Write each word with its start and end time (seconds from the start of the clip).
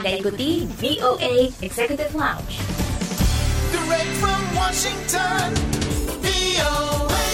Anda 0.00 0.16
ikuti 0.16 0.64
VOA 0.80 1.52
Executive 1.60 2.16
Lounge. 2.16 2.56
Direct 3.68 4.08
from 4.16 4.40
Washington, 4.56 5.52
VOA. 6.24 7.28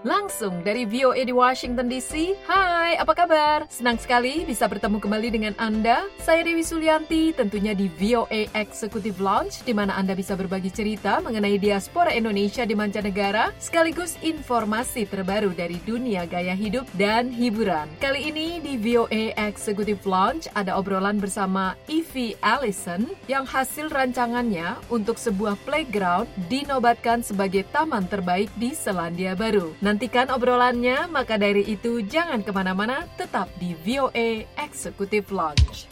Langsung 0.00 0.64
dari 0.64 0.88
VOA 0.88 1.28
di 1.28 1.34
Washington 1.36 1.92
DC. 1.92 2.32
Hai, 2.48 2.77
apa 2.96 3.12
kabar? 3.12 3.68
Senang 3.68 4.00
sekali 4.00 4.48
bisa 4.48 4.64
bertemu 4.64 4.96
kembali 4.96 5.28
dengan 5.28 5.54
Anda. 5.60 6.08
Saya 6.24 6.40
Dewi 6.40 6.64
Sulianti, 6.64 7.36
tentunya 7.36 7.76
di 7.76 7.92
VOA 7.92 8.48
Executive 8.56 9.20
Lounge, 9.20 9.60
di 9.68 9.76
mana 9.76 9.92
Anda 9.92 10.16
bisa 10.16 10.32
berbagi 10.32 10.72
cerita 10.72 11.20
mengenai 11.20 11.60
diaspora 11.60 12.16
Indonesia 12.16 12.64
di 12.64 12.72
mancanegara, 12.72 13.52
sekaligus 13.60 14.16
informasi 14.24 15.04
terbaru 15.04 15.52
dari 15.52 15.76
dunia 15.84 16.24
gaya 16.24 16.56
hidup 16.56 16.88
dan 16.96 17.28
hiburan. 17.28 17.84
Kali 18.00 18.32
ini 18.32 18.64
di 18.64 18.80
VOA 18.80 19.36
Executive 19.36 20.08
Lounge 20.08 20.48
ada 20.56 20.80
obrolan 20.80 21.20
bersama 21.20 21.76
Evie 21.92 22.40
Allison 22.40 23.04
yang 23.28 23.44
hasil 23.44 23.92
rancangannya 23.92 24.80
untuk 24.88 25.20
sebuah 25.20 25.60
playground 25.68 26.30
dinobatkan 26.48 27.20
sebagai 27.20 27.68
taman 27.68 28.08
terbaik 28.08 28.48
di 28.56 28.72
Selandia 28.72 29.36
Baru. 29.36 29.76
Nantikan 29.84 30.32
obrolannya, 30.32 31.10
maka 31.12 31.36
dari 31.36 31.68
itu 31.68 32.00
jangan 32.06 32.40
ke 32.40 32.54
mana-mana, 32.54 32.77
tetap 33.18 33.50
di 33.58 33.74
VOA 33.82 34.46
Executive 34.54 35.34
Lounge. 35.34 35.90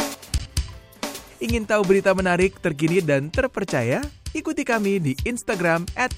Ingin 1.42 1.66
tahu 1.66 1.82
berita 1.82 2.14
menarik, 2.14 2.62
terkini, 2.62 3.02
dan 3.02 3.26
terpercaya? 3.26 4.06
Ikuti 4.30 4.62
kami 4.62 5.02
di 5.02 5.18
Instagram 5.26 5.82
at 5.98 6.14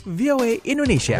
Indonesia. 0.68 1.16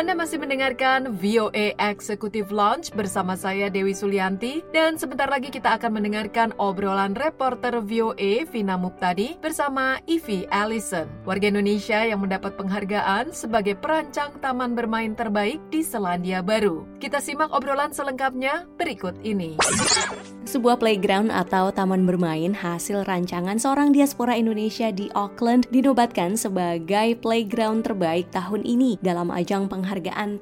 Anda 0.00 0.16
masih 0.16 0.40
mendengarkan 0.40 1.12
VOA 1.20 1.76
Executive 1.76 2.48
Lounge 2.48 2.88
bersama 2.96 3.36
saya 3.36 3.68
Dewi 3.68 3.92
Sulianti 3.92 4.64
dan 4.72 4.96
sebentar 4.96 5.28
lagi 5.28 5.52
kita 5.52 5.76
akan 5.76 6.00
mendengarkan 6.00 6.56
obrolan 6.56 7.12
reporter 7.12 7.84
VOA 7.84 8.48
Vina 8.48 8.80
Muptadi 8.80 9.36
bersama 9.44 10.00
Ivy 10.08 10.48
Allison, 10.48 11.04
warga 11.28 11.52
Indonesia 11.52 12.00
yang 12.00 12.24
mendapat 12.24 12.56
penghargaan 12.56 13.36
sebagai 13.36 13.76
perancang 13.76 14.40
taman 14.40 14.72
bermain 14.72 15.12
terbaik 15.12 15.60
di 15.68 15.84
Selandia 15.84 16.40
Baru. 16.40 16.88
Kita 16.96 17.20
simak 17.20 17.52
obrolan 17.52 17.92
selengkapnya 17.92 18.72
berikut 18.80 19.20
ini. 19.20 19.60
Sebuah 20.48 20.80
playground 20.80 21.28
atau 21.28 21.68
taman 21.68 22.08
bermain 22.08 22.56
hasil 22.56 23.04
rancangan 23.04 23.60
seorang 23.60 23.92
diaspora 23.92 24.32
Indonesia 24.32 24.88
di 24.88 25.12
Auckland 25.12 25.68
dinobatkan 25.68 26.40
sebagai 26.40 27.20
playground 27.20 27.84
terbaik 27.84 28.32
tahun 28.32 28.64
ini 28.64 28.96
dalam 29.04 29.28
ajang 29.28 29.68
penghargaan 29.68 29.89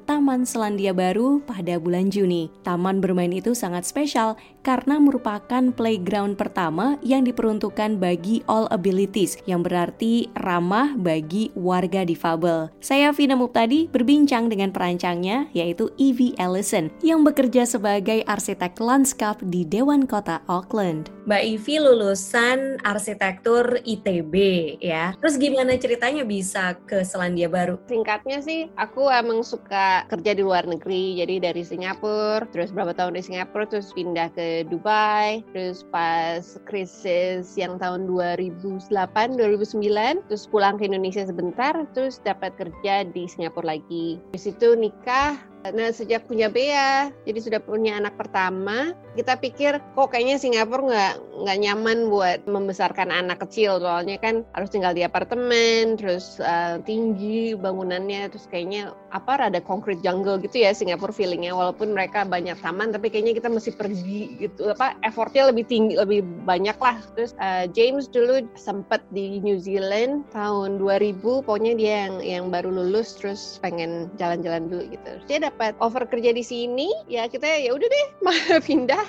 Taman 0.05 0.45
Selandia 0.45 0.93
Baru 0.93 1.41
pada 1.41 1.81
bulan 1.81 2.13
Juni. 2.13 2.53
Taman 2.61 3.01
bermain 3.01 3.33
itu 3.33 3.57
sangat 3.57 3.81
spesial 3.81 4.37
karena 4.61 5.01
merupakan 5.01 5.73
playground 5.73 6.37
pertama 6.37 7.01
yang 7.01 7.25
diperuntukkan 7.25 7.97
bagi 7.97 8.45
all 8.45 8.69
abilities, 8.69 9.41
yang 9.49 9.65
berarti 9.65 10.29
ramah 10.37 10.93
bagi 10.93 11.49
warga 11.57 12.05
difabel. 12.05 12.69
Saya 12.77 13.09
Vina 13.09 13.33
Muptadi 13.33 13.89
berbincang 13.89 14.53
dengan 14.53 14.69
perancangnya 14.69 15.49
yaitu 15.57 15.89
Evie 15.97 16.37
Ellison 16.37 16.93
yang 17.01 17.25
bekerja 17.25 17.65
sebagai 17.65 18.21
arsitek 18.29 18.77
lanskap 18.77 19.41
di 19.41 19.65
Dewan 19.65 20.05
Kota 20.05 20.45
Auckland. 20.45 21.09
Mbak 21.25 21.45
Ivi 21.45 21.75
lulusan 21.77 22.81
arsitektur 22.81 23.81
ITB 23.85 24.33
ya. 24.81 25.13
Terus 25.21 25.37
gimana 25.37 25.77
ceritanya 25.77 26.25
bisa 26.25 26.73
ke 26.85 27.05
Selandia 27.05 27.45
Baru? 27.45 27.77
Singkatnya 27.85 28.41
sih, 28.41 28.69
aku 28.73 29.05
emang 29.29 29.45
suka 29.45 30.09
kerja 30.09 30.33
di 30.33 30.41
luar 30.41 30.65
negeri. 30.65 31.21
Jadi 31.21 31.37
dari 31.37 31.61
Singapura, 31.61 32.49
terus 32.49 32.73
berapa 32.73 32.97
tahun 32.97 33.13
di 33.13 33.21
Singapura, 33.21 33.69
terus 33.69 33.93
pindah 33.93 34.33
ke 34.33 34.65
Dubai. 34.65 35.45
Terus 35.53 35.85
pas 35.93 36.41
krisis 36.65 37.53
yang 37.53 37.77
tahun 37.77 38.09
2008, 38.09 38.89
2009, 39.37 40.25
terus 40.25 40.49
pulang 40.49 40.81
ke 40.81 40.89
Indonesia 40.89 41.21
sebentar, 41.21 41.77
terus 41.93 42.17
dapat 42.25 42.57
kerja 42.57 43.05
di 43.05 43.29
Singapura 43.29 43.77
lagi. 43.77 44.17
Di 44.33 44.39
situ 44.41 44.73
nikah, 44.73 45.37
Nah, 45.59 45.91
sejak 45.91 46.23
punya 46.23 46.47
Bea, 46.47 47.11
jadi 47.27 47.39
sudah 47.43 47.59
punya 47.59 47.99
anak 47.99 48.15
pertama, 48.15 48.95
kita 49.19 49.35
pikir 49.35 49.83
kok 49.91 50.07
kayaknya 50.07 50.39
Singapura 50.39 50.87
nggak 50.87 51.15
nggak 51.43 51.57
nyaman 51.59 51.97
buat 52.07 52.39
membesarkan 52.47 53.11
anak 53.11 53.43
kecil, 53.43 53.83
soalnya 53.83 54.15
kan 54.23 54.47
harus 54.55 54.71
tinggal 54.71 54.95
di 54.95 55.03
apartemen, 55.03 55.99
terus 55.99 56.39
uh, 56.39 56.79
tinggi 56.87 57.59
bangunannya, 57.59 58.31
terus 58.31 58.47
kayaknya 58.47 58.95
apa 59.11 59.35
rada 59.35 59.59
concrete 59.59 59.99
jungle 59.99 60.39
gitu 60.39 60.63
ya 60.63 60.71
Singapura 60.71 61.11
feelingnya, 61.11 61.51
walaupun 61.51 61.91
mereka 61.91 62.23
banyak 62.23 62.55
taman, 62.63 62.95
tapi 62.95 63.11
kayaknya 63.11 63.35
kita 63.35 63.51
mesti 63.51 63.75
pergi 63.75 64.39
gitu, 64.39 64.71
apa 64.71 64.95
effortnya 65.03 65.51
lebih 65.51 65.67
tinggi, 65.67 65.99
lebih 65.99 66.23
banyak 66.47 66.79
lah. 66.79 67.03
Terus 67.19 67.35
uh, 67.35 67.67
James 67.75 68.07
dulu 68.07 68.47
sempat 68.55 69.03
di 69.11 69.43
New 69.43 69.59
Zealand 69.59 70.23
tahun 70.31 70.79
2000, 70.79 71.19
pokoknya 71.43 71.75
dia 71.75 72.07
yang 72.07 72.15
yang 72.23 72.45
baru 72.47 72.71
lulus, 72.71 73.19
terus 73.19 73.59
pengen 73.59 74.07
jalan-jalan 74.15 74.71
dulu 74.71 74.83
gitu. 74.87 75.11
Dia 75.27 75.48
dapat 75.49 75.73
offer 75.81 76.05
kerja 76.05 76.29
di 76.29 76.45
sini 76.45 76.93
ya 77.09 77.25
kita 77.25 77.49
ya 77.49 77.73
udah 77.73 77.87
deh 77.89 78.07
pindah 78.67 79.05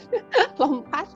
lompat. 0.60 1.06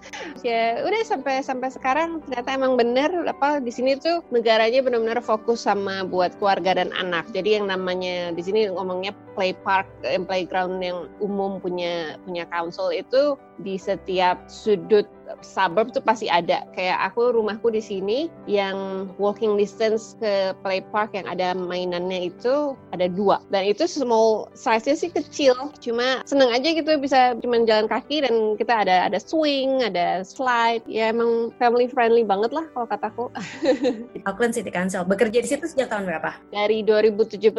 Ya 0.45 0.84
udah 0.84 1.01
sampai 1.03 1.41
sampai 1.41 1.73
sekarang 1.73 2.21
ternyata 2.29 2.49
emang 2.53 2.77
bener 2.77 3.11
apa 3.27 3.59
di 3.59 3.73
sini 3.73 3.97
tuh 3.97 4.21
negaranya 4.29 4.84
benar-benar 4.84 5.25
fokus 5.25 5.65
sama 5.65 6.05
buat 6.05 6.37
keluarga 6.37 6.77
dan 6.77 6.93
anak. 6.95 7.27
Jadi 7.33 7.59
yang 7.59 7.73
namanya 7.73 8.31
di 8.37 8.43
sini 8.45 8.69
ngomongnya 8.69 9.17
play 9.33 9.56
park 9.65 9.89
and 10.05 10.29
playground 10.29 10.79
yang 10.85 11.09
umum 11.19 11.59
punya 11.59 12.21
punya 12.29 12.45
council 12.53 12.93
itu 12.93 13.35
di 13.65 13.81
setiap 13.81 14.47
sudut 14.47 15.09
suburb 15.44 15.93
tuh 15.93 16.03
pasti 16.03 16.27
ada. 16.31 16.65
Kayak 16.72 17.12
aku 17.12 17.34
rumahku 17.34 17.69
di 17.72 17.83
sini 17.83 18.19
yang 18.49 19.09
walking 19.21 19.59
distance 19.59 20.16
ke 20.22 20.56
play 20.65 20.81
park 20.94 21.12
yang 21.12 21.27
ada 21.28 21.53
mainannya 21.53 22.33
itu 22.33 22.78
ada 22.94 23.06
dua. 23.11 23.43
Dan 23.53 23.69
itu 23.69 23.84
small 23.84 24.49
size-nya 24.56 24.97
sih 24.97 25.11
kecil. 25.12 25.55
Cuma 25.83 26.22
seneng 26.25 26.53
aja 26.55 26.69
gitu 26.71 26.97
bisa 26.97 27.37
cuma 27.43 27.61
jalan 27.67 27.91
kaki 27.91 28.25
dan 28.25 28.56
kita 28.56 28.87
ada 28.87 29.11
ada 29.11 29.19
swing, 29.19 29.84
ada 29.84 30.22
slide. 30.22 30.84
Ya 30.87 31.11
emang 31.12 31.53
family 31.59 31.91
friendly 31.91 32.22
banget 32.25 32.55
lah 32.55 32.65
kalau 32.72 32.87
kataku. 32.87 33.25
Auckland 34.25 34.55
City 34.56 34.72
Council. 34.72 35.05
Bekerja 35.05 35.43
di 35.43 35.49
situ 35.49 35.65
sejak 35.67 35.91
tahun 35.91 36.06
berapa? 36.06 36.31
Dari 36.55 36.87
2017 36.87 37.50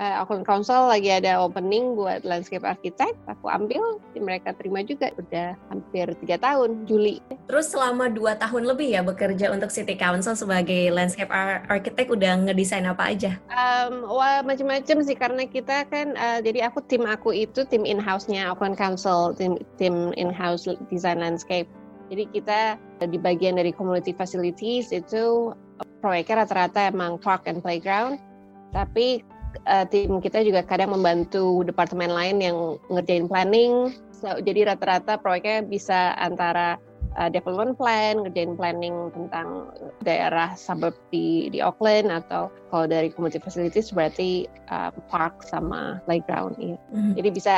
uh, 0.00 0.22
Auckland 0.24 0.46
Council 0.48 0.88
lagi 0.88 1.10
ada 1.12 1.42
opening 1.42 1.94
buat 1.98 2.24
landscape 2.24 2.64
architect. 2.64 3.18
Aku 3.28 3.50
ambil, 3.50 4.00
mereka 4.16 4.54
terima 4.56 4.80
juga. 4.86 5.10
Udah 5.18 5.58
hampir 5.68 6.08
tiga 6.22 6.38
tahun, 6.40 6.88
Juli 6.88 7.11
Terus 7.50 7.68
selama 7.68 8.08
dua 8.08 8.38
tahun 8.38 8.64
lebih 8.64 8.94
ya 8.94 9.02
bekerja 9.04 9.52
untuk 9.52 9.68
City 9.68 9.98
Council 9.98 10.32
sebagai 10.38 10.88
landscape 10.94 11.28
ar 11.28 11.66
architect 11.68 12.08
udah 12.08 12.48
ngedesain 12.48 12.86
apa 12.86 13.12
aja? 13.12 13.36
Um, 13.52 14.06
wah 14.08 14.40
macam-macam 14.40 14.96
sih 15.04 15.16
karena 15.18 15.44
kita 15.44 15.84
kan 15.90 16.16
uh, 16.16 16.38
jadi 16.40 16.70
aku 16.70 16.80
tim 16.86 17.04
aku 17.04 17.34
itu 17.34 17.66
tim 17.68 17.84
in-house-nya 17.84 18.48
Auckland 18.48 18.78
Council, 18.78 19.36
tim 19.36 19.58
tim 19.76 20.16
in-house 20.16 20.70
design 20.88 21.20
landscape. 21.20 21.68
Jadi 22.08 22.28
kita 22.32 22.76
di 23.08 23.16
bagian 23.16 23.56
dari 23.56 23.72
community 23.72 24.12
facilities 24.12 24.92
itu 24.92 25.56
proyeknya 26.04 26.44
rata-rata 26.44 26.92
emang 26.92 27.16
park 27.16 27.48
and 27.48 27.64
playground. 27.64 28.20
Tapi 28.72 29.24
uh, 29.68 29.84
tim 29.88 30.20
kita 30.20 30.44
juga 30.44 30.64
kadang 30.64 30.92
membantu 30.92 31.64
departemen 31.64 32.12
lain 32.12 32.40
yang 32.40 32.56
ngerjain 32.92 33.26
planning. 33.28 33.96
So, 34.12 34.38
jadi 34.38 34.70
rata-rata 34.74 35.18
proyeknya 35.18 35.66
bisa 35.66 36.14
antara 36.20 36.78
uh, 37.18 37.28
development 37.28 37.76
plan, 37.76 38.22
ngerjain 38.24 38.54
planning 38.56 39.10
tentang 39.12 39.72
daerah 40.04 40.54
suburb 40.54 40.96
di 41.12 41.48
di 41.52 41.58
Auckland 41.60 42.08
atau 42.12 42.48
kalau 42.72 42.88
dari 42.88 43.12
community 43.12 43.36
facilities 43.36 43.92
berarti 43.92 44.48
uh, 44.72 44.88
park 45.12 45.44
sama 45.44 46.00
playground 46.08 46.56
ya. 46.56 46.80
Mm-hmm. 46.92 47.12
Jadi 47.20 47.28
bisa 47.32 47.54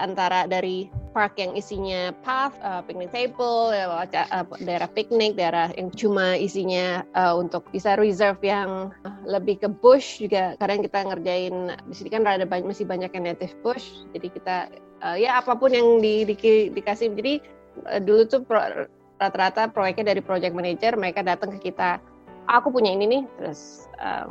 antara 0.00 0.48
dari 0.48 0.88
park 1.12 1.36
yang 1.36 1.52
isinya 1.52 2.10
path, 2.24 2.56
uh, 2.64 2.80
picnic 2.82 3.12
table, 3.12 3.76
ya, 3.76 3.86
uh, 3.88 4.44
daerah 4.64 4.88
piknik, 4.88 5.36
daerah 5.36 5.68
yang 5.76 5.92
cuma 5.92 6.34
isinya 6.40 7.04
uh, 7.12 7.36
untuk 7.36 7.68
bisa 7.70 7.94
reserve 8.00 8.40
yang 8.40 8.88
lebih 9.28 9.60
ke 9.60 9.68
bush 9.68 10.24
juga. 10.24 10.56
Kadang 10.56 10.80
kita 10.80 11.04
ngerjain 11.04 11.76
di 11.86 11.94
sini 11.94 12.08
kan 12.08 12.24
ada 12.24 12.48
banyak, 12.48 12.72
masih 12.72 12.88
banyak 12.88 13.12
yang 13.12 13.24
native 13.28 13.54
bush, 13.60 14.04
jadi 14.16 14.28
kita 14.32 14.56
uh, 15.04 15.16
ya 15.20 15.44
apa 15.44 15.52
pun 15.54 15.70
yang 15.76 16.00
di, 16.00 16.24
di, 16.24 16.34
dikasih. 16.72 17.12
Jadi 17.12 17.34
uh, 17.44 17.63
dulu 18.02 18.22
tuh 18.26 18.40
pro, 18.42 18.88
rata-rata 19.20 19.70
proyeknya 19.70 20.14
dari 20.14 20.20
project 20.24 20.54
manager 20.56 20.96
mereka 20.98 21.22
datang 21.22 21.54
ke 21.56 21.70
kita 21.70 22.02
aku 22.48 22.72
punya 22.72 22.92
ini 22.92 23.04
nih 23.08 23.22
terus 23.40 23.88
uh, 24.00 24.28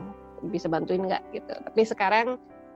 bisa 0.51 0.67
bantuin 0.67 1.07
nggak? 1.07 1.23
Gitu. 1.31 1.53
Tapi 1.53 1.81
sekarang 1.87 2.27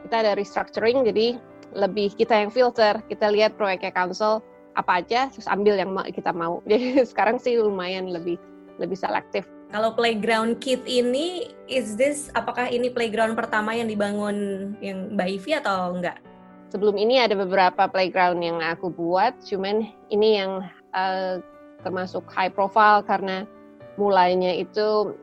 kita 0.05 0.15
ada 0.23 0.31
restructuring 0.37 1.03
jadi 1.03 1.37
lebih 1.75 2.15
kita 2.15 2.47
yang 2.47 2.51
filter 2.53 3.03
kita 3.11 3.27
lihat 3.27 3.59
proyeknya 3.59 3.91
council 3.91 4.39
apa 4.77 5.01
aja 5.03 5.27
terus 5.33 5.49
ambil 5.49 5.75
yang 5.75 5.91
kita 6.13 6.31
mau. 6.31 6.61
Jadi 6.69 7.01
sekarang 7.03 7.41
sih 7.41 7.57
lumayan 7.57 8.13
lebih 8.13 8.37
lebih 8.77 8.95
selektif. 8.95 9.49
Kalau 9.67 9.91
playground 9.99 10.63
kit 10.63 10.79
ini, 10.87 11.51
is 11.67 11.99
this 11.99 12.31
apakah 12.31 12.71
ini 12.71 12.87
playground 12.87 13.35
pertama 13.35 13.75
yang 13.75 13.91
dibangun 13.91 14.71
yang 14.79 15.11
Mbak 15.11 15.27
Ivi 15.27 15.51
atau 15.59 15.91
enggak? 15.91 16.23
Sebelum 16.67 16.99
ini 16.99 17.23
ada 17.23 17.31
beberapa 17.39 17.87
playground 17.87 18.43
yang 18.43 18.59
aku 18.59 18.91
buat, 18.91 19.39
cuman 19.47 19.87
ini 20.11 20.35
yang 20.35 20.67
uh, 20.91 21.39
termasuk 21.79 22.27
high 22.27 22.51
profile 22.51 22.99
karena 22.99 23.47
mulainya 23.95 24.51
itu 24.51 25.15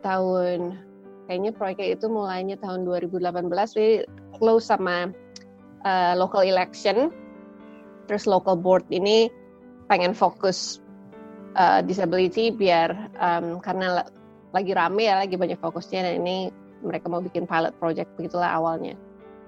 tahun 0.00 0.80
kayaknya 1.28 1.52
proyeknya 1.52 1.88
itu 1.92 2.06
mulainya 2.08 2.56
tahun 2.56 2.88
2018, 2.88 3.20
jadi 3.76 4.08
close 4.40 4.72
sama 4.72 5.12
uh, 5.84 6.12
local 6.16 6.40
election. 6.40 7.12
Terus 8.08 8.24
local 8.24 8.56
board 8.56 8.88
ini 8.88 9.28
pengen 9.92 10.16
fokus 10.16 10.80
uh, 11.60 11.84
disability 11.84 12.48
biar 12.48 13.12
um, 13.20 13.60
karena 13.60 14.08
lagi 14.56 14.72
rame 14.72 15.04
ya 15.04 15.20
lagi 15.20 15.36
banyak 15.36 15.60
fokusnya 15.60 16.00
dan 16.08 16.14
ini 16.24 16.48
mereka 16.80 17.12
mau 17.12 17.20
bikin 17.20 17.44
pilot 17.44 17.76
project 17.76 18.08
begitulah 18.16 18.48
awalnya 18.48 18.96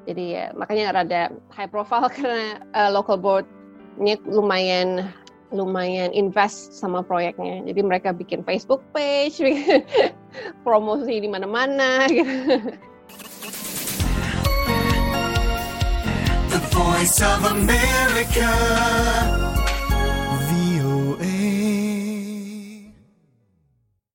jadi 0.08 0.25
ya 0.25 0.47
makanya 0.56 0.87
rada 0.97 1.23
high 1.52 1.69
profile 1.69 2.08
karena 2.14 2.61
uh, 2.73 2.91
local 2.93 3.19
boardnya 3.20 4.17
lumayan 4.29 5.08
lumayan 5.50 6.14
invest 6.14 6.79
sama 6.79 7.02
proyeknya 7.02 7.67
jadi 7.67 7.81
mereka 7.82 8.14
bikin 8.14 8.47
Facebook 8.47 8.81
page 8.94 9.43
bikin 9.43 9.82
promosi 10.67 11.19
di 11.19 11.29
mana-mana 11.29 12.06
gitu. 12.14 12.79